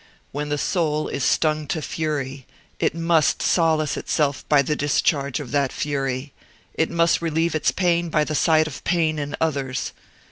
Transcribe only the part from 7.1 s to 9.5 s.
relieve its pain by the sight of pain in